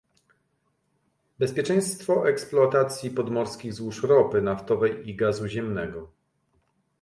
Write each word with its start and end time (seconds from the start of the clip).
Bezpieczeństwo 1.39 2.29
eksploatacji 2.29 3.11
podmorskich 3.11 3.73
złóż 3.73 4.03
ropy 4.03 4.41
naftowej 4.41 5.09
i 5.09 5.15
gazu 5.15 5.47
ziemnego 5.47 6.11